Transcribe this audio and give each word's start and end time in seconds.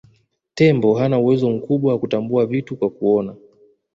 Tembo 0.55 0.93
hana 0.93 1.19
uwezo 1.19 1.49
mkubwa 1.49 1.93
wa 1.93 1.99
kutambua 1.99 2.45
vitu 2.45 2.75
kwa 2.77 2.89
kuona 2.89 3.35